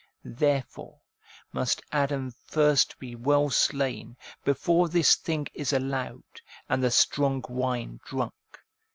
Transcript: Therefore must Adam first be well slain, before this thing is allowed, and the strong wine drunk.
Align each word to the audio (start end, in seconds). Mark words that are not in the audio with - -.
Therefore 0.25 0.97
must 1.53 1.83
Adam 1.91 2.31
first 2.47 2.97
be 2.97 3.13
well 3.15 3.51
slain, 3.51 4.17
before 4.43 4.89
this 4.89 5.13
thing 5.13 5.45
is 5.53 5.73
allowed, 5.73 6.23
and 6.67 6.83
the 6.83 6.89
strong 6.89 7.43
wine 7.47 7.99
drunk. 8.03 8.33